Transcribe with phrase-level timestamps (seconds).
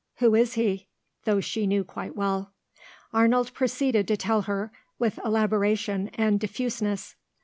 [0.15, 0.87] "Who is he?"
[1.25, 2.55] though she knew quite well.
[3.13, 7.15] Arnold proceeded to tell her, with elaboration and diffuseness.